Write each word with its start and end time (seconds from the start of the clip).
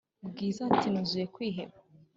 bwiza 0.29 0.59
ati"nuzuye 0.69 1.25
kwiheba" 1.33 1.77